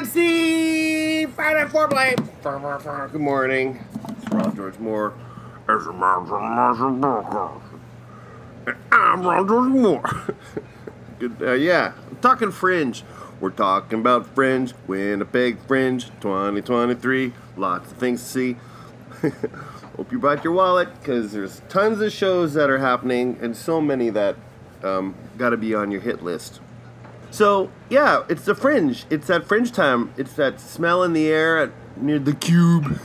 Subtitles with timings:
[0.00, 2.16] The Friday Foreplay.
[3.12, 3.84] Good morning.
[4.08, 5.12] It's Rob George Moore.
[5.68, 5.86] It's
[8.90, 10.34] I'm Ron George Moore.
[11.18, 13.04] Good, uh, yeah, I'm talking Fringe.
[13.40, 17.34] We're talking about Fringe, Winnipeg Fringe 2023.
[17.58, 18.56] Lots of things to see.
[19.98, 23.82] Hope you brought your wallet because there's tons of shows that are happening and so
[23.82, 24.36] many that
[24.82, 26.60] um, got to be on your hit list.
[27.30, 29.04] So yeah, it's the fringe.
[29.10, 30.12] It's that fringe time.
[30.16, 32.84] It's that smell in the air at, near the cube.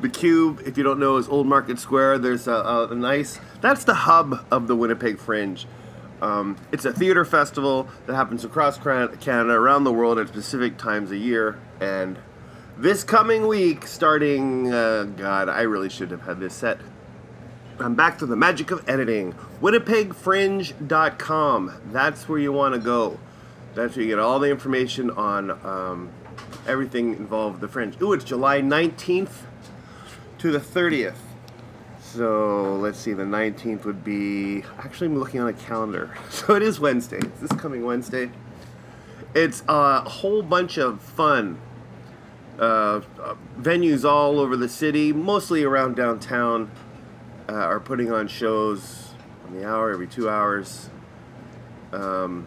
[0.00, 2.18] the cube, if you don't know, is Old Market Square.
[2.18, 3.40] There's a, a, a nice.
[3.60, 5.66] That's the hub of the Winnipeg Fringe.
[6.20, 11.12] Um, it's a theater festival that happens across Canada, around the world at specific times
[11.12, 11.60] a year.
[11.80, 12.18] And
[12.76, 16.80] this coming week, starting, uh, God, I really should have had this set.
[17.80, 19.36] I'm back to the magic of editing.
[19.62, 21.80] WinnipegFringe.com.
[21.92, 23.20] That's where you want to go.
[23.74, 26.10] That's where you get all the information on um,
[26.66, 27.94] everything involved the Fringe.
[28.02, 29.30] Ooh, it's July 19th
[30.38, 31.14] to the 30th.
[32.00, 34.64] So let's see, the 19th would be.
[34.78, 36.16] Actually, I'm looking on a calendar.
[36.30, 37.18] So it is Wednesday.
[37.18, 38.32] It's this coming Wednesday.
[39.34, 41.60] It's a whole bunch of fun.
[42.58, 46.72] Uh, uh, venues all over the city, mostly around downtown
[47.48, 49.10] uh, are putting on shows
[49.46, 50.90] on the hour every two hours.
[51.92, 52.46] Um,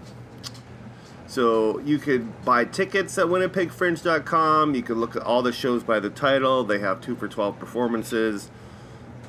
[1.27, 4.75] so you could buy tickets at winnipegfringe.com.
[4.75, 6.63] You could look at all the shows by the title.
[6.63, 8.52] They have two for 12 performances,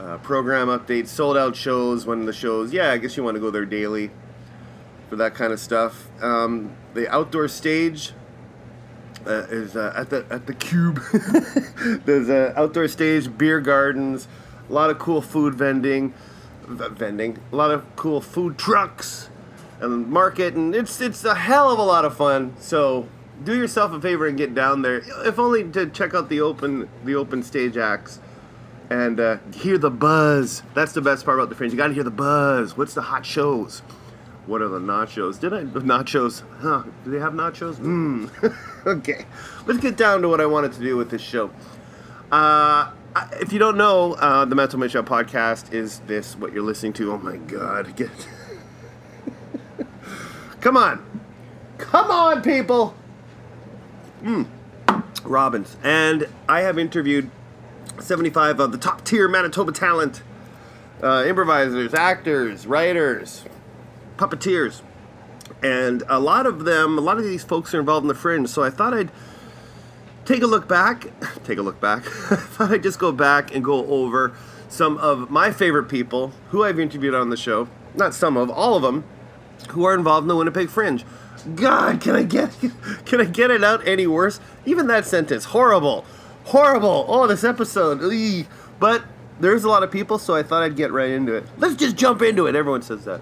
[0.01, 3.41] uh, program updates, sold out shows when the shows, yeah, I guess you want to
[3.41, 4.11] go there daily
[5.09, 6.09] for that kind of stuff.
[6.21, 8.13] Um, the outdoor stage
[9.27, 11.01] uh, is uh, at the at the cube.
[12.05, 14.27] There's an outdoor stage, beer gardens,
[14.73, 16.15] a lot of cool food vending,
[16.67, 19.29] vending, a lot of cool food trucks,
[19.81, 22.55] and market, and it's it's a hell of a lot of fun.
[22.59, 23.07] So
[23.45, 26.89] do yourself a favor and get down there, if only to check out the open
[27.05, 28.19] the open stage acts.
[28.89, 30.63] And uh, hear the buzz.
[30.75, 31.73] That's the best part about the fringe.
[31.73, 32.77] You gotta hear the buzz.
[32.77, 33.81] What's the hot shows?
[34.47, 35.39] What are the nachos?
[35.39, 36.43] Did I nachos?
[36.61, 36.83] Huh?
[37.05, 37.77] Do they have nachos?
[37.77, 38.27] Hmm.
[38.87, 39.25] okay.
[39.67, 41.51] Let's get down to what I wanted to do with this show.
[42.31, 42.91] Uh,
[43.41, 47.13] if you don't know, uh, the Mental Mission podcast is this what you're listening to?
[47.13, 47.95] Oh my God!
[47.97, 48.11] Get.
[50.61, 51.05] Come on,
[51.79, 52.95] come on, people.
[54.23, 54.45] Hmm.
[55.25, 57.31] Robbins, and I have interviewed
[58.01, 60.23] 75 of the top tier Manitoba talent,
[61.03, 63.45] uh, improvisers, actors, writers,
[64.17, 64.83] puppeteers,
[65.63, 68.49] and a lot of them, a lot of these folks are involved in the fringe.
[68.49, 69.11] So I thought I'd
[70.25, 71.07] take a look back.
[71.45, 72.07] Take a look back.
[72.31, 74.33] I thought I'd just go back and go over
[74.69, 77.69] some of my favorite people who I've interviewed on the show.
[77.95, 79.05] Not some of, all of them,
[79.71, 81.05] who are involved in the Winnipeg Fringe.
[81.55, 82.57] God, can I get
[83.05, 84.41] can I get it out any worse?
[84.65, 86.05] Even that sentence, horrible,
[86.45, 87.05] horrible.
[87.09, 88.47] Oh, this episode.
[88.79, 89.05] But
[89.41, 91.45] there's a lot of people, so I thought I'd get right into it.
[91.59, 92.55] Let's just jump into it.
[92.55, 93.21] Everyone says that.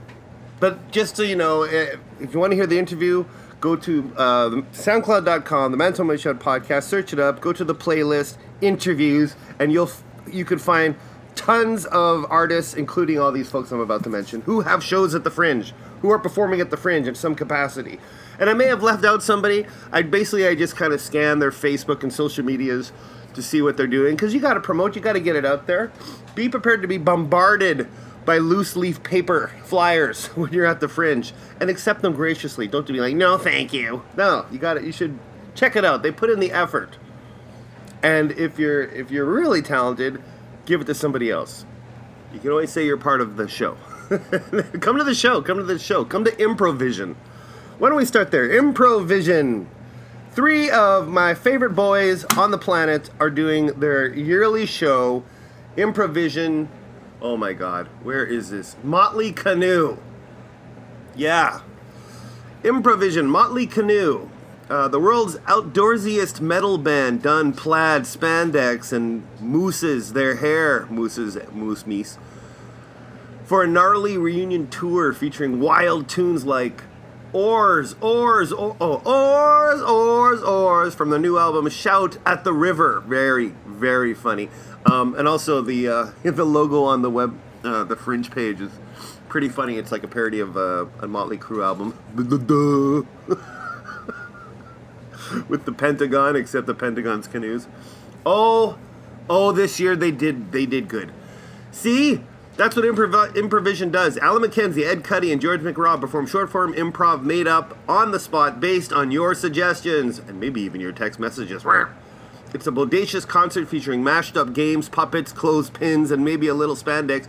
[0.58, 3.24] But just so you know, eh, if you want to hear the interview,
[3.60, 6.84] go to uh, SoundCloud.com, the Manitoba Money Shot podcast.
[6.84, 7.40] Search it up.
[7.40, 9.90] Go to the playlist, interviews, and you'll
[10.30, 10.96] you can find
[11.34, 15.24] tons of artists, including all these folks I'm about to mention, who have shows at
[15.24, 17.98] the Fringe, who are performing at the Fringe in some capacity.
[18.38, 19.66] And I may have left out somebody.
[19.92, 22.92] I basically I just kind of scan their Facebook and social medias
[23.34, 25.44] to see what they're doing because you got to promote, you got to get it
[25.44, 25.92] out there.
[26.34, 27.88] Be prepared to be bombarded
[28.30, 32.68] by loose leaf paper flyers when you're at the fringe and accept them graciously.
[32.68, 34.04] Don't be like, no, thank you.
[34.16, 34.84] No, you got it.
[34.84, 35.18] You should
[35.56, 36.04] check it out.
[36.04, 36.96] They put in the effort.
[38.04, 40.22] And if you're if you're really talented,
[40.64, 41.64] give it to somebody else.
[42.32, 43.76] You can always say you're part of the show.
[44.80, 45.42] come to the show.
[45.42, 46.04] Come to the show.
[46.04, 47.16] Come to Improvision.
[47.80, 48.48] Why don't we start there?
[48.48, 49.66] Improvision.
[50.30, 55.24] Three of my favorite boys on the planet are doing their yearly show,
[55.76, 56.68] Improvision.
[57.22, 58.76] Oh my God, where is this?
[58.82, 59.98] Motley Canoe.
[61.14, 61.60] Yeah.
[62.62, 64.28] Improvision, Motley Canoe.
[64.70, 71.82] Uh, the world's outdoorsiest metal band done plaid spandex and mooses their hair, mooses, moose
[71.82, 72.18] meese,
[73.44, 76.84] for a gnarly reunion tour featuring wild tunes like
[77.32, 83.00] Oars, Oars, oh, Oars, Oars, Oars from the new album Shout at the River.
[83.00, 84.48] Very, very funny.
[84.86, 88.70] Um, and also the uh, the logo on the web, uh, the fringe page is
[89.28, 89.76] pretty funny.
[89.76, 91.94] It's like a parody of uh, a Motley Crue album.
[95.48, 97.68] With the Pentagon, except the Pentagon's canoes.
[98.26, 98.78] Oh,
[99.28, 101.12] oh, this year they did they did good.
[101.70, 102.24] See,
[102.56, 104.18] That's what improv- improvision does.
[104.18, 108.18] Alan McKenzie, Ed Cuddy, and George McRobb perform short form improv made up on the
[108.18, 111.64] spot based on your suggestions and maybe even your text messages.
[112.52, 117.28] It's a bodacious concert featuring mashed up games, puppets, clothespins, and maybe a little spandex.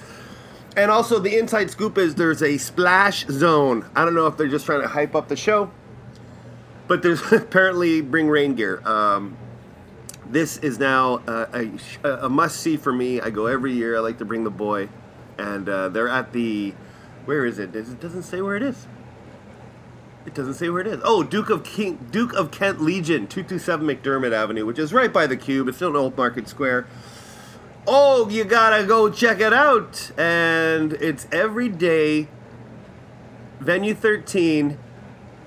[0.76, 3.86] And also, the inside scoop is there's a splash zone.
[3.96, 5.70] I don't know if they're just trying to hype up the show,
[6.88, 8.82] but there's apparently bring rain gear.
[8.88, 9.38] Um,
[10.26, 11.66] this is now uh,
[12.04, 13.20] a, a must see for me.
[13.20, 13.98] I go every year.
[13.98, 14.88] I like to bring the boy,
[15.38, 16.74] and uh, they're at the.
[17.26, 17.76] Where is it?
[17.76, 18.88] It doesn't say where it is.
[20.26, 21.02] It doesn't say where it is.
[21.04, 24.94] Oh, Duke of King, Duke of Kent Legion, two two seven McDermott Avenue, which is
[24.94, 25.68] right by the Cube.
[25.68, 26.86] It's still in Old Market Square.
[27.88, 32.28] Oh, you gotta go check it out, and it's every day.
[33.60, 34.78] Venue thirteen.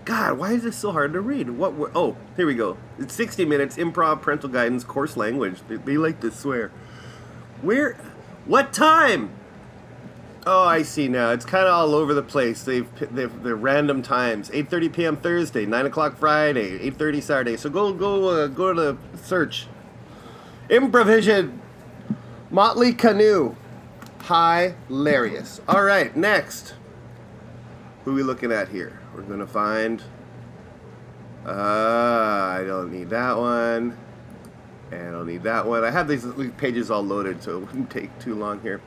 [0.04, 1.50] God, why is this so hard to read?
[1.50, 1.74] What?
[1.74, 2.76] were- Oh, here we go.
[2.98, 3.76] It's sixty minutes.
[3.76, 5.60] Improv, parental guidance, course language.
[5.68, 6.72] They, they like to swear.
[7.62, 7.96] Where?
[8.44, 9.30] What time?
[10.46, 11.30] Oh, I see now.
[11.30, 12.64] It's kind of all over the place.
[12.64, 14.50] They've, they've they're random times.
[14.50, 15.16] 8:30 p.m.
[15.16, 17.56] Thursday, 9 o'clock Friday, 8:30 Saturday.
[17.56, 19.68] So go go uh, go to the search.
[20.68, 21.58] Improvision.
[22.50, 23.56] Motley Canoe.
[24.22, 25.60] Hilarious.
[25.66, 26.74] All right, next.
[28.04, 29.00] Who are we looking at here?
[29.14, 30.02] We're gonna find.
[31.46, 33.96] Uh, I don't need that one.
[34.90, 35.84] And I don't need that one.
[35.84, 36.26] I have these
[36.58, 38.80] pages all loaded, so it wouldn't take too long here.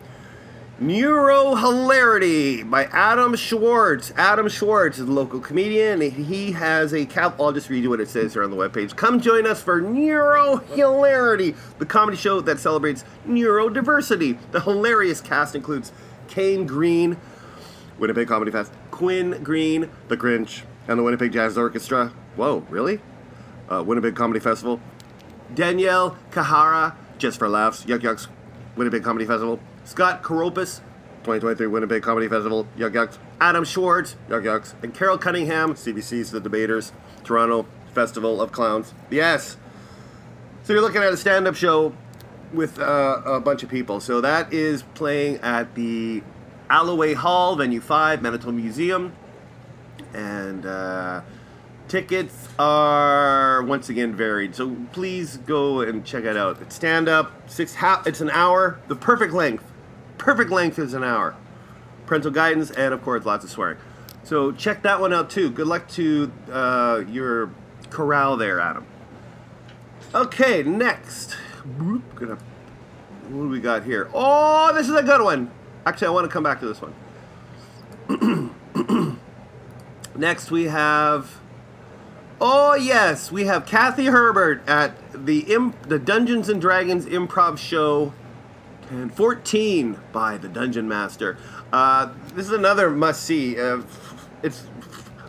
[0.80, 4.14] Neuro Hilarity by Adam Schwartz.
[4.16, 6.02] Adam Schwartz is a local comedian.
[6.02, 7.40] He has a cap.
[7.40, 8.96] I'll just read you what it says here on the webpage.
[8.96, 14.38] Come join us for Neurohilarity, the comedy show that celebrates neurodiversity.
[14.52, 15.92] The hilarious cast includes
[16.28, 17.18] Kane Green,
[17.98, 22.14] Winnipeg Comedy Fest, Quinn Green, The Grinch, and the Winnipeg Jazz Orchestra.
[22.36, 23.00] Whoa, really?
[23.68, 24.80] Uh, Winnipeg Comedy Festival,
[25.56, 28.28] Danielle Kahara, Just for Laughs, Yuk Yuk's,
[28.76, 29.60] Winnipeg Comedy Festival.
[29.88, 30.82] Scott Karopis,
[31.24, 33.18] 2023 Winnipeg Comedy Festival, Yuk Yuk's.
[33.40, 34.76] Adam Schwartz, Yuk Yuk's.
[34.84, 36.92] And Carol Cunningham, CBC's The Debaters,
[37.24, 38.94] Toronto Festival of Clowns.
[39.10, 39.56] Yes.
[40.64, 41.96] So you're looking at a stand up show
[42.52, 44.02] with uh, a bunch of people.
[44.02, 46.22] So that is playing at the
[46.70, 49.14] Alloway Hall, Venue 5, Manitoba Museum.
[50.14, 51.22] And uh,
[51.88, 54.54] tickets are once again varied.
[54.54, 56.62] So please go and check it out.
[56.62, 58.06] It's stand up, six half.
[58.06, 58.82] It's an hour.
[58.90, 59.64] The perfect length.
[60.18, 61.36] Perfect length is an hour.
[62.06, 63.78] Parental guidance and of course lots of swearing.
[64.24, 65.50] So check that one out too.
[65.50, 67.52] Good luck to uh, your
[67.90, 68.86] corral there, Adam.
[70.14, 71.34] Okay, next.
[71.78, 72.40] What
[73.30, 74.10] do we got here?
[74.14, 75.52] Oh, this is a good one.
[75.86, 76.94] Actually, I want to come back to this one.
[80.16, 81.40] next, we have.
[82.40, 88.14] Oh yes, we have Kathy Herbert at the imp, the Dungeons and Dragons improv show,
[88.90, 91.38] and 14 by the Dungeon Master.
[91.72, 93.60] Uh, this is another must see.
[93.60, 93.82] Uh,
[94.44, 94.66] it's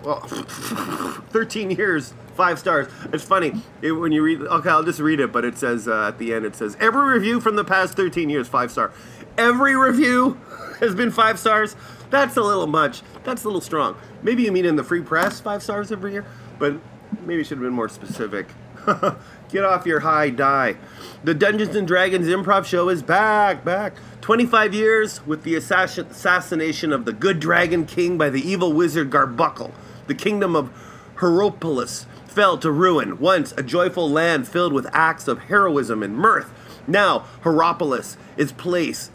[0.05, 0.21] well,
[1.31, 2.89] 13 years, five stars.
[3.13, 4.41] It's funny it, when you read.
[4.41, 7.13] Okay, I'll just read it, but it says uh, at the end it says every
[7.13, 8.93] review from the past 13 years, five star.
[9.37, 10.39] Every review
[10.81, 11.77] has been five stars.
[12.11, 13.03] That's a little much.
[13.25, 13.97] That's a little strong.
[14.23, 16.25] Maybe you mean in the free press, five stars every year,
[16.59, 16.75] but
[17.23, 18.47] maybe it should have been more specific.
[19.51, 20.77] Get off your high die.
[21.25, 23.95] The Dungeons and Dragons improv show is back, back.
[24.21, 29.73] 25 years with the assassination of the good dragon king by the evil wizard Garbuckle.
[30.07, 30.71] The kingdom of
[31.17, 36.53] Heropolis fell to ruin, once a joyful land filled with acts of heroism and mirth.
[36.87, 39.11] Now, Heropolis is place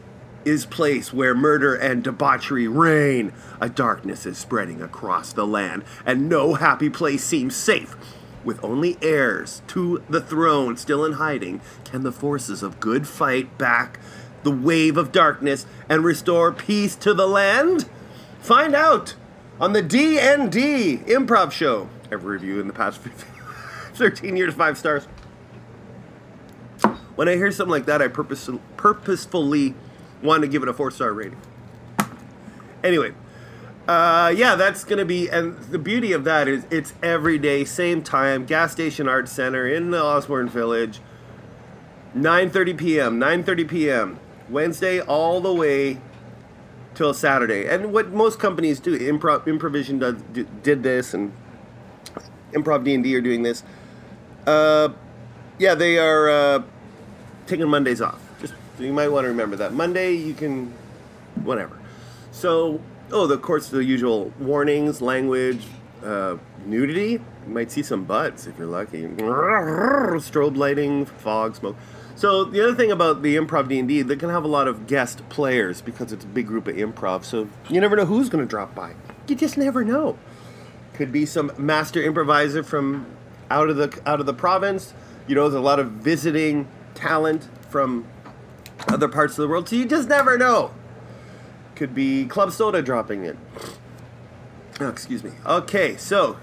[0.45, 3.31] is place where murder and debauchery reign.
[3.61, 7.95] A darkness is spreading across the land, and no happy place seems safe.
[8.43, 13.57] With only heirs to the throne still in hiding, can the forces of good fight
[13.57, 13.99] back
[14.43, 17.89] the wave of darkness and restore peace to the land?
[18.39, 19.15] Find out
[19.59, 21.89] on the DND Improv Show.
[22.11, 22.99] Every review in the past
[23.93, 25.05] 13 years, five stars.
[27.15, 29.75] When I hear something like that, I purpose, purposefully
[30.21, 31.39] want to give it a four star rating.
[32.83, 33.13] Anyway,
[33.87, 38.01] uh, yeah, that's gonna be, and the beauty of that is it's every day, same
[38.01, 41.01] time, gas station art center in the Osborne Village,
[42.15, 43.19] 9:30 p.m.
[43.19, 44.19] 9:30 p.m.
[44.49, 45.99] Wednesday all the way
[46.95, 47.67] till Saturday.
[47.67, 51.33] And what most companies do, improv, Improvision does, d- did this, and
[52.53, 53.63] Improv D and D are doing this.
[54.45, 54.89] Uh,
[55.57, 56.63] yeah, they are uh,
[57.47, 58.19] taking Mondays off.
[58.39, 60.73] Just you might want to remember that Monday you can,
[61.43, 61.77] whatever.
[62.31, 62.81] So,
[63.11, 65.65] oh, of course, the usual warnings, language,
[66.03, 67.11] uh, nudity.
[67.11, 69.03] You might see some butts if you're lucky.
[69.07, 71.75] Strobe lighting, fog, smoke.
[72.15, 74.67] So the other thing about the improv D and D, they can have a lot
[74.67, 77.23] of guest players because it's a big group of improv.
[77.23, 78.93] So you never know who's going to drop by.
[79.27, 80.17] You just never know.
[80.93, 83.07] Could be some master improviser from
[83.49, 84.93] out of the out of the province.
[85.27, 88.05] You know, there's a lot of visiting talent from
[88.87, 89.69] other parts of the world.
[89.69, 90.71] So you just never know.
[91.83, 93.37] Could be Club Soda dropping in.
[94.79, 95.31] Oh, excuse me.
[95.45, 96.37] Okay, so,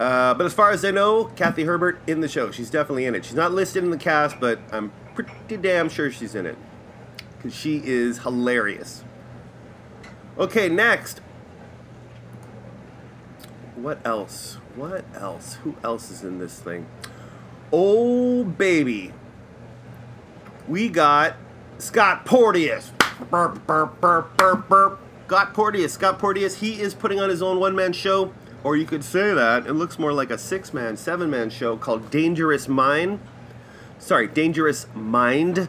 [0.00, 2.50] uh, but as far as I know, Kathy Herbert in the show.
[2.50, 3.26] She's definitely in it.
[3.26, 6.56] She's not listed in the cast, but I'm pretty damn sure she's in it.
[7.36, 9.04] Because she is hilarious.
[10.38, 11.20] Okay, next.
[13.76, 14.56] What else?
[14.74, 15.56] What else?
[15.64, 16.86] Who else is in this thing?
[17.74, 19.12] Oh, baby.
[20.66, 21.36] We got
[21.76, 22.92] Scott Porteous.
[23.30, 25.00] Burp, burp, burp, burp, burp.
[25.26, 25.92] Scott Porteous.
[25.92, 28.32] Scott Porteous, he is putting on his own one man show,
[28.64, 31.76] or you could say that it looks more like a six man, seven man show
[31.76, 33.20] called Dangerous Mind.
[33.98, 35.68] Sorry, Dangerous Mind.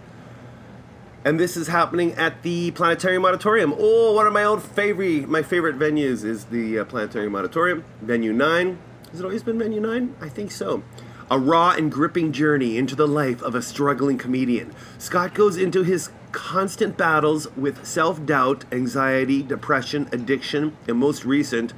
[1.25, 3.73] And this is happening at the Planetarium Auditorium.
[3.77, 8.31] Oh, one of my old favorite, my favorite venues is the uh, Planetarium Auditorium, Venue
[8.31, 8.77] 9.
[9.11, 10.15] Has it always been Venue 9?
[10.21, 10.83] I think so.
[11.31, 14.74] A raw and gripping journey into the life of a struggling comedian.
[14.98, 21.74] Scott goes into his constant battles with self doubt, anxiety, depression, addiction, and most recent,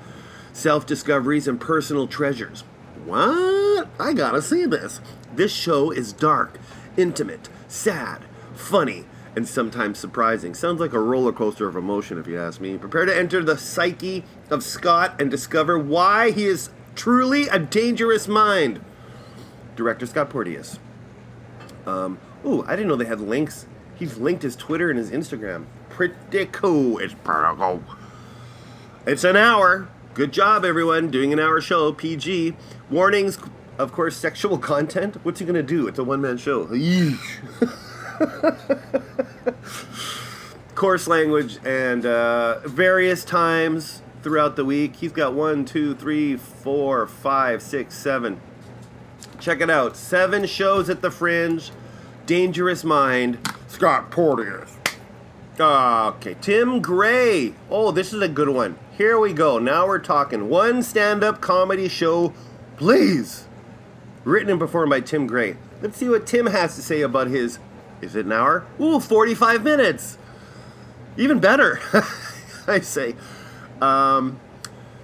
[0.54, 2.64] self discoveries and personal treasures.
[3.04, 3.90] What?
[4.00, 5.02] I gotta see this.
[5.36, 6.58] This show is dark,
[6.96, 8.22] intimate, sad,
[8.54, 9.06] funny,
[9.36, 10.54] and sometimes surprising.
[10.54, 12.78] Sounds like a roller coaster of emotion, if you ask me.
[12.78, 18.28] Prepare to enter the psyche of Scott and discover why he is truly a dangerous
[18.28, 18.82] mind.
[19.82, 20.78] Director Scott Porteous.
[21.88, 23.66] Um, ooh, I didn't know they had links.
[23.96, 25.66] He's linked his Twitter and his Instagram.
[25.90, 27.00] Pretty cool.
[27.00, 27.82] It's pretty cool.
[29.08, 29.90] It's an hour.
[30.14, 31.10] Good job, everyone.
[31.10, 32.56] Doing an hour show, PG.
[32.92, 33.40] Warnings,
[33.80, 35.18] of course, sexual content.
[35.24, 35.88] What's he gonna do?
[35.88, 36.68] It's a one man show.
[40.76, 44.98] Coarse language and uh, various times throughout the week.
[44.98, 48.40] He's got one, two, three, four, five, six, seven.
[49.42, 49.98] Check it out.
[49.98, 51.72] Seven shows at the Fringe.
[52.28, 53.40] Dangerous Mind.
[53.68, 54.78] Scott Porteous.
[55.60, 57.56] Okay, Tim Gray.
[57.68, 58.78] Oh, this is a good one.
[58.96, 59.58] Here we go.
[59.58, 62.34] Now we're talking one stand-up comedy show,
[62.78, 63.48] please.
[64.24, 65.58] Written and performed by Tim Gray.
[65.82, 67.58] Let's see what Tim has to say about his.
[68.00, 68.66] Is it an hour?
[68.80, 70.20] Ooh, 45 minutes.
[71.18, 71.80] Even better,
[72.68, 73.16] I say.
[73.82, 74.40] Um,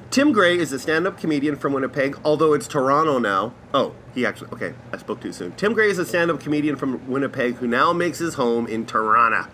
[0.10, 3.54] Tim Gray is a stand-up comedian from Winnipeg, although it's Toronto now.
[3.74, 4.74] Oh, he actually okay.
[4.94, 5.52] I spoke too soon.
[5.54, 9.50] Tim Gray is a stand-up comedian from Winnipeg who now makes his home in Toronto.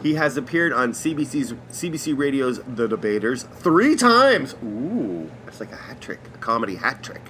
[0.00, 4.54] He has appeared on CBC's CBC Radio's The Debaters three times.
[4.64, 7.22] Ooh, that's like a hat trick, a comedy hat trick,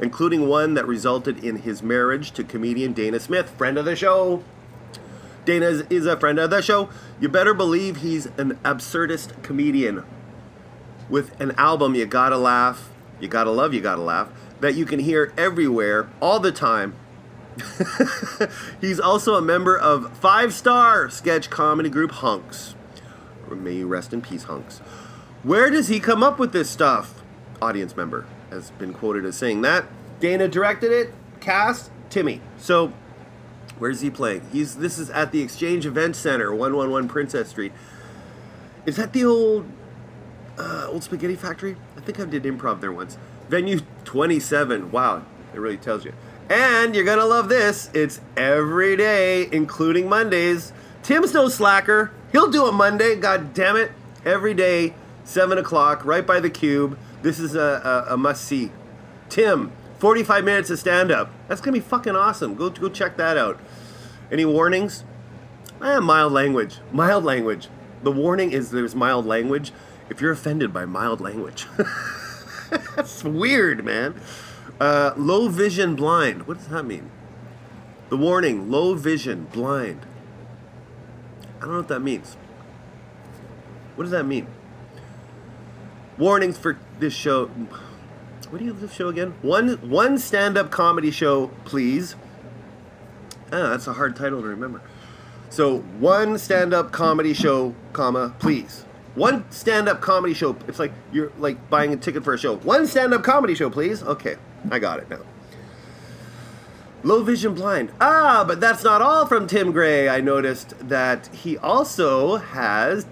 [0.00, 4.44] including one that resulted in his marriage to comedian Dana Smith, friend of the show.
[5.44, 6.90] Dana is a friend of the show.
[7.20, 10.04] You better believe he's an absurdist comedian
[11.08, 14.28] with an album you gotta laugh, you gotta love, you gotta laugh,
[14.60, 16.94] that you can hear everywhere all the time.
[18.80, 22.74] He's also a member of five star sketch comedy group Hunks.
[23.50, 24.78] May you rest in peace, Hunks.
[25.42, 27.22] Where does he come up with this stuff?
[27.62, 29.86] Audience member has been quoted as saying that.
[30.20, 32.40] Dana directed it, cast, Timmy.
[32.56, 32.92] So,
[33.78, 34.42] where's he playing?
[34.52, 37.72] He's this is at the Exchange Event Center, 111 Princess Street.
[38.84, 39.66] Is that the old
[40.58, 41.76] uh, old spaghetti factory.
[41.96, 43.16] I think I did improv there once.
[43.48, 44.90] Venue 27.
[44.90, 45.22] Wow,
[45.54, 46.12] it really tells you.
[46.50, 47.90] And you're gonna love this.
[47.94, 50.72] It's every day, including Mondays.
[51.02, 52.10] Tim's no slacker.
[52.32, 53.16] He'll do it Monday.
[53.16, 53.92] God damn it!
[54.24, 56.98] Every day, seven o'clock, right by the cube.
[57.22, 58.72] This is a, a, a must see.
[59.28, 61.30] Tim, 45 minutes of stand up.
[61.48, 62.54] That's gonna be fucking awesome.
[62.54, 63.60] Go go check that out.
[64.30, 65.04] Any warnings?
[65.82, 66.78] Eh, mild language.
[66.92, 67.68] Mild language.
[68.02, 69.72] The warning is there's mild language
[70.10, 71.66] if you're offended by mild language.
[72.96, 74.20] That's weird, man.
[74.80, 76.46] Uh, low vision blind.
[76.46, 77.10] What does that mean?
[78.08, 80.06] The warning low vision blind.
[81.56, 82.36] I don't know what that means.
[83.96, 84.46] What does that mean?
[86.16, 87.46] Warnings for this show.
[88.48, 89.34] What do you have this show again?
[89.42, 92.14] One one stand-up comedy show, please.
[93.52, 94.80] Ah, that's a hard title to remember.
[95.50, 98.84] So one stand-up comedy show, comma, please.
[99.18, 100.56] One stand-up comedy show.
[100.68, 102.56] It's like you're like buying a ticket for a show.
[102.58, 104.00] One stand-up comedy show, please.
[104.00, 104.36] Okay,
[104.70, 105.20] I got it now.
[107.02, 107.90] Low vision blind.
[108.00, 110.08] Ah, but that's not all from Tim Gray.
[110.08, 113.06] I noticed that he also has.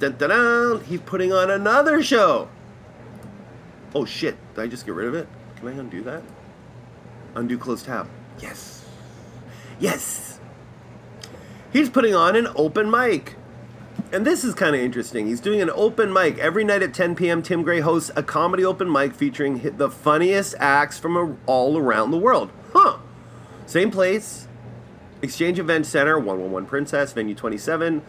[0.87, 2.49] He's putting on another show.
[3.93, 4.37] Oh shit!
[4.55, 5.27] Did I just get rid of it?
[5.57, 6.23] Can I undo that?
[7.35, 8.09] Undo closed tab.
[8.41, 8.85] Yes.
[9.81, 10.39] Yes.
[11.73, 13.35] He's putting on an open mic.
[14.13, 15.27] And this is kind of interesting.
[15.27, 17.43] He's doing an open mic every night at 10 p.m.
[17.43, 22.19] Tim Gray hosts a comedy open mic featuring the funniest acts from all around the
[22.19, 22.53] world.
[22.73, 22.99] Huh.
[23.67, 24.47] Same place,
[25.23, 28.01] Exchange Event Center, 111 Princess, venue 27.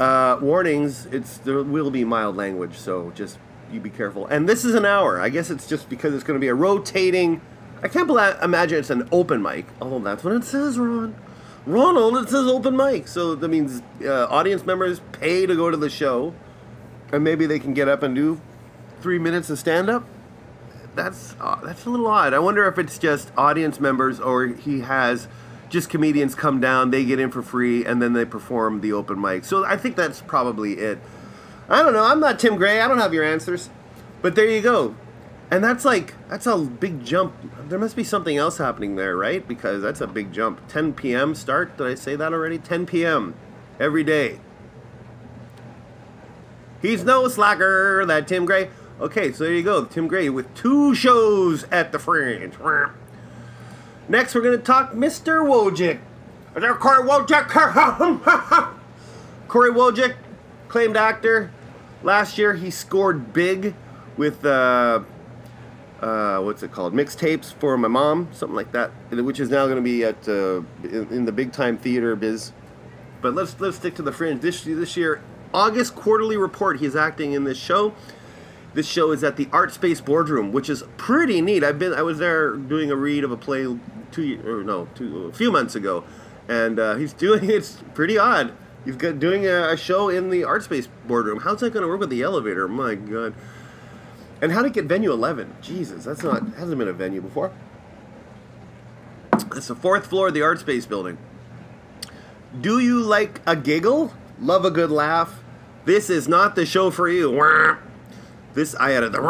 [0.00, 3.38] Uh, warnings: It's there will be mild language, so just
[3.70, 4.26] you be careful.
[4.26, 5.20] And this is an hour.
[5.20, 7.42] I guess it's just because it's going to be a rotating.
[7.82, 8.10] I can't
[8.42, 11.14] imagine it's an open mic, although that's what it says, Ron.
[11.68, 15.76] Ronald, it says open mic, so that means uh, audience members pay to go to
[15.76, 16.34] the show,
[17.12, 18.40] and maybe they can get up and do
[19.00, 20.06] three minutes of stand up.
[20.94, 22.32] That's uh, that's a little odd.
[22.32, 25.28] I wonder if it's just audience members or he has
[25.68, 29.20] just comedians come down, they get in for free, and then they perform the open
[29.20, 29.44] mic.
[29.44, 30.98] So I think that's probably it.
[31.68, 32.04] I don't know.
[32.04, 32.80] I'm not Tim Gray.
[32.80, 33.68] I don't have your answers.
[34.22, 34.96] But there you go.
[35.50, 37.34] And that's like that's a big jump.
[37.68, 39.46] There must be something else happening there, right?
[39.46, 40.60] Because that's a big jump.
[40.68, 41.34] 10 p.m.
[41.34, 41.76] start.
[41.78, 42.58] Did I say that already?
[42.58, 43.34] 10 p.m.
[43.80, 44.40] every day.
[46.82, 48.70] He's no slacker, that Tim Gray.
[49.00, 49.84] Okay, so there you go.
[49.84, 52.54] Tim Gray with two shows at the Fringe.
[54.08, 55.44] Next, we're to talk Mr.
[55.44, 56.00] Wojcik.
[56.54, 57.48] There, Corey Wojcik.
[59.48, 60.14] Corey Wojcik,
[60.68, 61.50] claimed actor.
[62.02, 63.74] Last year, he scored big
[64.16, 65.02] with, uh,
[66.00, 66.94] uh, what's it called?
[66.94, 70.62] Mixtapes for my mom, something like that, which is now going to be at uh,
[70.84, 72.52] in, in, the big time theater biz.
[73.20, 74.40] But let's let's stick to the fringe.
[74.40, 75.20] This this year,
[75.52, 76.78] August quarterly report.
[76.78, 77.94] He's acting in this show.
[78.74, 81.64] This show is at the Art Space Boardroom, which is pretty neat.
[81.64, 83.64] I've been I was there doing a read of a play
[84.12, 86.04] two or no two a few months ago,
[86.46, 88.52] and uh, he's doing it's pretty odd.
[88.84, 91.40] He's got doing a, a show in the art space boardroom.
[91.40, 92.68] How's that going to work with the elevator?
[92.68, 93.34] My God!
[94.40, 95.54] And how to get venue eleven?
[95.60, 97.52] Jesus, that's not hasn't been a venue before.
[99.56, 101.18] It's the fourth floor of the art space building.
[102.60, 104.12] Do you like a giggle?
[104.40, 105.40] Love a good laugh?
[105.84, 107.76] This is not the show for you.
[108.54, 109.20] This I added the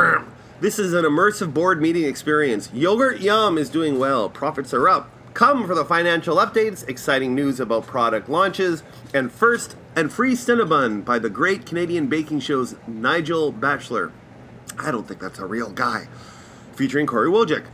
[0.60, 2.68] this is an immersive board meeting experience.
[2.74, 4.28] Yogurt Yum is doing well.
[4.28, 5.08] Profits are up.
[5.32, 8.82] Come for the financial updates, exciting news about product launches,
[9.14, 14.10] and first and free Cinnabon by the great Canadian baking show's Nigel Batchelor.
[14.78, 16.08] I don't think that's a real guy.
[16.74, 17.66] Featuring Corey Wojcik.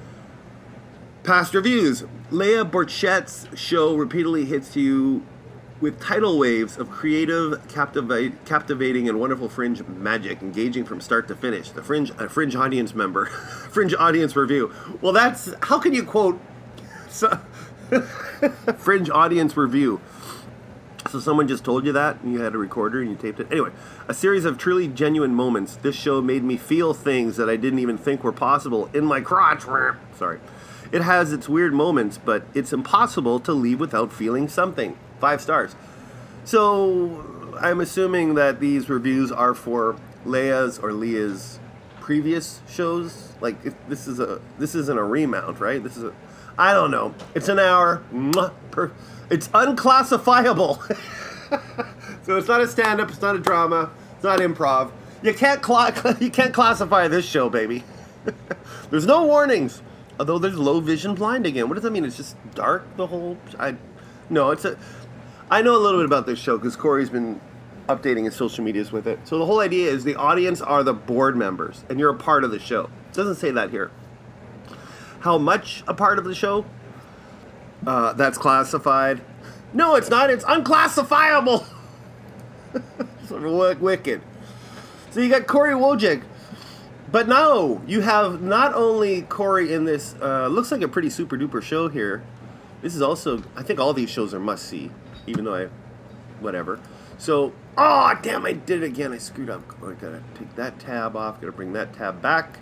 [1.22, 2.04] Past reviews.
[2.30, 5.24] Leah Borchette's show repeatedly hits you
[5.80, 11.34] with tidal waves of creative, captivate, captivating, and wonderful fringe magic, engaging from start to
[11.34, 11.70] finish.
[11.70, 13.26] The fringe, a fringe audience member,
[13.70, 14.72] fringe audience review.
[15.00, 16.40] Well, that's how can you quote
[18.78, 20.00] fringe audience review?
[21.14, 23.46] So someone just told you that, and you had a recorder and you taped it.
[23.48, 23.70] Anyway,
[24.08, 25.76] a series of truly genuine moments.
[25.76, 29.20] This show made me feel things that I didn't even think were possible in my
[29.20, 29.62] crotch.
[29.62, 30.40] Sorry.
[30.90, 35.76] It has its weird moments, but it's impossible to leave without feeling something five stars.
[36.44, 39.94] So I'm assuming that these reviews are for
[40.26, 41.60] Leia's or Leah's
[42.00, 43.34] previous shows.
[43.40, 45.80] Like if this is a this isn't a remount, right?
[45.80, 46.12] This is a
[46.58, 47.14] I don't know.
[47.36, 48.02] It's an hour.
[49.30, 50.82] It's unclassifiable.
[52.22, 53.10] so it's not a stand-up.
[53.10, 53.90] It's not a drama.
[54.14, 54.92] It's not improv.
[55.22, 57.84] You can't cl- you can't classify this show, baby.
[58.90, 59.82] there's no warnings.
[60.18, 61.68] Although there's low vision blind again.
[61.68, 62.04] What does that mean?
[62.04, 63.36] It's just dark the whole.
[63.58, 63.76] I
[64.30, 64.50] no.
[64.50, 64.78] It's a
[65.50, 67.40] I know a little bit about this show because Corey's been
[67.88, 69.18] updating his social medias with it.
[69.24, 72.44] So the whole idea is the audience are the board members, and you're a part
[72.44, 72.84] of the show.
[73.10, 73.90] It doesn't say that here.
[75.20, 76.64] How much a part of the show?
[77.86, 79.20] Uh, that's classified.
[79.72, 80.30] No, it's not.
[80.30, 81.66] It's unclassifiable.
[83.30, 84.20] of wicked.
[85.10, 86.22] So you got Corey Wojcik.
[87.10, 91.36] But no, you have not only Corey in this, uh, looks like a pretty super
[91.36, 92.24] duper show here.
[92.82, 94.90] This is also, I think all these shows are must see
[95.26, 95.68] even though I,
[96.40, 96.80] whatever.
[97.18, 99.12] So, oh damn, I did it again.
[99.12, 99.62] I screwed up.
[99.82, 101.40] I gotta take that tab off.
[101.40, 102.58] Gotta bring that tab back.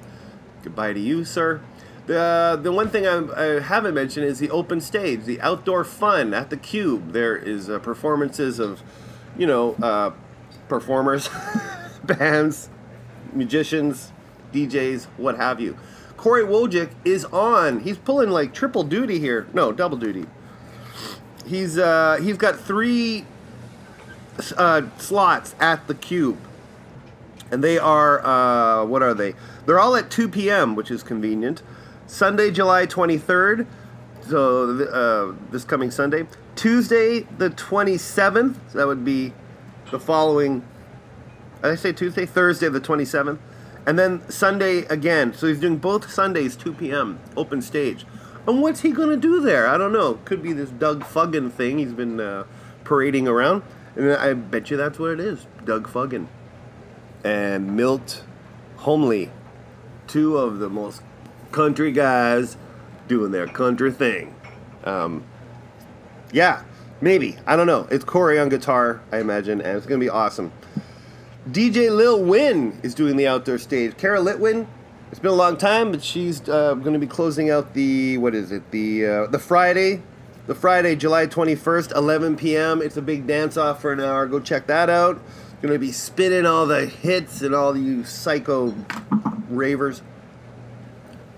[0.62, 1.60] Goodbye to you, sir.
[2.06, 6.34] The the one thing I, I haven't mentioned is the open stage, the outdoor fun
[6.34, 7.12] at the Cube.
[7.12, 8.82] There is uh, performances of,
[9.38, 10.10] you know, uh,
[10.68, 11.28] performers,
[12.04, 12.68] bands,
[13.32, 14.12] musicians,
[14.52, 15.76] DJs, what have you.
[16.16, 17.80] Corey Wojcik is on.
[17.80, 19.46] He's pulling like triple duty here.
[19.52, 20.26] No, double duty
[21.46, 23.24] he's uh, he's got three
[24.56, 26.38] uh, slots at the cube,
[27.50, 29.34] and they are uh, what are they?
[29.66, 31.62] They're all at 2 p.m., which is convenient.
[32.06, 33.66] Sunday, July 23rd,
[34.28, 36.26] so uh, this coming Sunday.
[36.54, 38.54] Tuesday, the 27th.
[38.70, 39.32] So that would be
[39.90, 40.64] the following.
[41.62, 42.26] I say Tuesday?
[42.26, 43.38] Thursday, the 27th.
[43.86, 45.34] And then Sunday again.
[45.34, 47.18] So he's doing both Sundays, 2 p.m.
[47.36, 48.06] open stage.
[48.46, 49.66] And what's he gonna do there?
[49.68, 50.14] I don't know.
[50.24, 51.78] Could be this Doug Fuggin thing.
[51.78, 52.44] He's been uh,
[52.84, 53.62] parading around.
[53.96, 55.46] And I bet you that's what it is.
[55.64, 56.26] Doug Fuggin
[57.24, 58.24] and Milt
[58.78, 59.30] Holmley,
[60.06, 61.02] two of the most
[61.52, 62.56] country guys
[63.08, 64.34] doing their country thing.
[64.84, 65.24] Um,
[66.32, 66.62] yeah,
[67.00, 67.36] maybe.
[67.46, 67.86] I don't know.
[67.90, 70.52] It's Corey on guitar, I imagine, and it's going to be awesome.
[71.50, 73.96] DJ Lil Win is doing the outdoor stage.
[73.96, 74.66] Kara Litwin,
[75.10, 78.34] it's been a long time, but she's uh, going to be closing out the, what
[78.34, 80.02] is it, the, uh, the Friday
[80.46, 82.82] the Friday, July 21st, 11 p.m.
[82.82, 84.26] It's a big dance off for an hour.
[84.26, 85.22] Go check that out.
[85.60, 88.74] Gonna be spinning all the hits and all you psycho
[89.48, 90.02] ravers.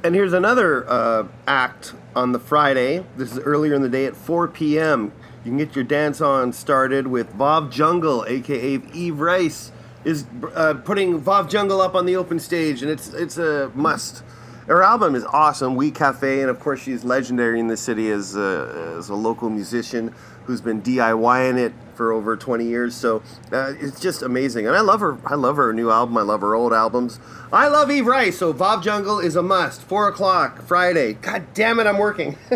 [0.05, 3.07] And here's another uh, act on the Friday.
[3.17, 5.13] This is earlier in the day at 4 p.m.
[5.43, 9.73] You can get your dance on started with Vav Jungle, aka Eve Rice,
[10.05, 14.23] is uh, putting Vav Jungle up on the open stage, and it's it's a must.
[14.67, 18.37] Her album is awesome, We Cafe, and of course she's legendary in the city as
[18.37, 22.95] a, as a local musician who's been DIYing it for over 20 years.
[22.95, 25.19] So uh, it's just amazing, and I love her.
[25.25, 26.17] I love her new album.
[26.19, 27.21] I love her old albums.
[27.53, 28.39] I love Eve Rice.
[28.39, 29.83] So Vav Jungle is a must.
[29.83, 31.15] Four o'clock Friday.
[31.15, 32.37] God damn it, I'm working.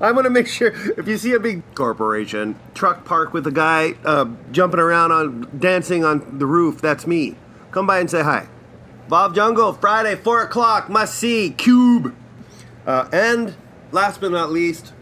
[0.00, 3.94] I'm gonna make sure if you see a big corporation truck park with a guy
[4.04, 7.36] uh, jumping around on dancing on the roof, that's me.
[7.70, 8.48] Come by and say hi.
[9.10, 12.14] Vav Jungle, Friday, 4 o'clock, must see, Cube.
[12.86, 13.54] Uh, and
[13.92, 14.93] last but not least,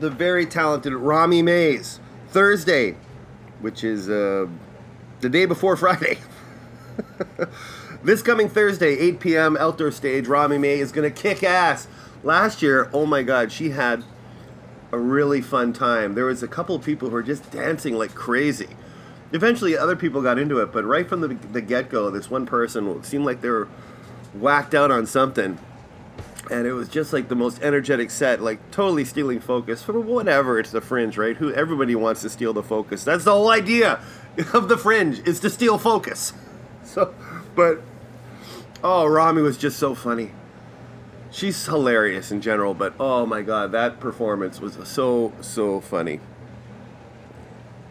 [0.00, 2.96] the very talented Rami Mays, Thursday,
[3.60, 4.46] which is uh,
[5.20, 6.18] the day before Friday.
[8.02, 11.86] this coming Thursday, 8 p.m., outdoor stage, Rami May is to kick ass.
[12.22, 14.04] Last year, oh my God, she had
[14.92, 16.14] a really fun time.
[16.14, 18.68] There was a couple of people who were just dancing like crazy
[19.32, 22.46] eventually other people got into it, but right from the, the get go, this one
[22.46, 23.68] person seemed like they were
[24.34, 25.58] whacked out on something.
[26.50, 30.58] And it was just like the most energetic set, like totally stealing focus for whatever.
[30.58, 31.36] It's the fringe, right?
[31.36, 33.04] Who everybody wants to steal the focus.
[33.04, 34.00] That's the whole idea
[34.52, 36.32] of the fringe is to steal focus.
[36.82, 37.14] So,
[37.54, 37.82] but
[38.82, 40.32] oh, Rami was just so funny.
[41.30, 46.18] She's hilarious in general, but oh my god, that performance was so so funny.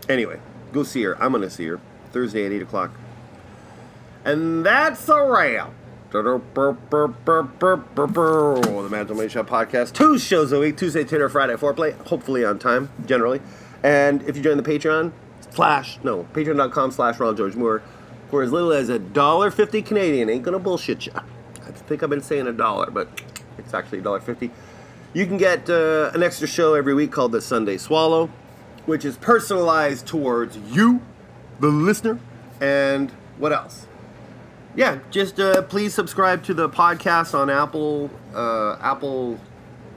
[0.10, 0.42] Anyway,
[0.72, 1.22] Go see her.
[1.22, 1.80] I'm to see her
[2.12, 2.92] Thursday at 8 o'clock.
[4.24, 5.72] And that's a wrap.
[6.12, 6.42] The
[8.90, 9.94] Manitoba Money Shot podcast.
[9.94, 11.96] Two shows a week Tuesday, Tuesday, Friday, foreplay.
[12.08, 13.42] Hopefully on time, generally.
[13.84, 15.12] And if you join the Patreon,
[15.52, 17.82] slash, no, patreon.com slash Ronald George Moore
[18.30, 20.30] for as little as a dollar fifty Canadian.
[20.30, 21.12] Ain't gonna bullshit you.
[21.16, 23.08] I think I've been saying a dollar, but
[23.58, 24.52] it's actually a dollar fifty.
[25.14, 28.30] You can get uh, an extra show every week called the Sunday Swallow
[28.90, 31.00] which is personalized towards you,
[31.60, 32.20] the listener,
[32.60, 33.86] and what else?
[34.80, 39.38] Yeah, just uh, please subscribe to the podcast on Apple, uh, Apple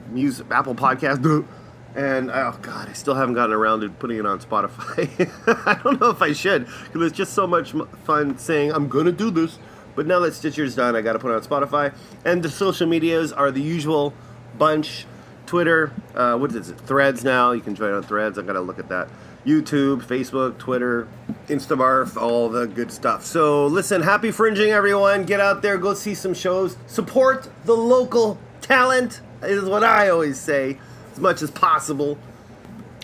[0.09, 1.23] Music, Apple Podcast,
[1.95, 5.07] and oh god, I still haven't gotten around to putting it on Spotify.
[5.65, 9.13] I don't know if I should because it's just so much fun saying I'm gonna
[9.13, 9.57] do this.
[9.95, 11.95] But now that Stitcher's done, I got to put it on Spotify.
[12.25, 14.13] And the social medias are the usual
[14.57, 15.05] bunch.
[15.45, 16.79] Twitter, uh, what is it?
[16.79, 17.51] Threads now.
[17.51, 18.37] You can join on Threads.
[18.37, 19.09] I gotta look at that.
[19.45, 21.07] YouTube, Facebook, Twitter,
[21.47, 23.25] Instabarf, all the good stuff.
[23.25, 25.25] So listen, happy fringing, everyone.
[25.25, 26.77] Get out there, go see some shows.
[26.87, 30.79] Support the local talent is what I always say,
[31.11, 32.17] as much as possible.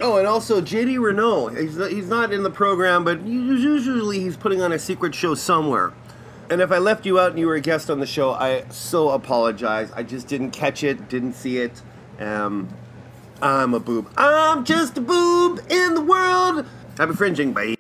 [0.02, 1.50] Oh, and also JD Renault.
[1.50, 5.92] He's, he's not in the program, but usually he's putting on a secret show somewhere.
[6.50, 8.64] And if I left you out and you were a guest on the show, I
[8.70, 9.92] so apologize.
[9.92, 11.82] I just didn't catch it, didn't see it.
[12.20, 12.70] Um,
[13.42, 14.12] I'm a boob.
[14.18, 16.66] I'm just a boob in the world.
[16.98, 17.79] Happy fringing, bye.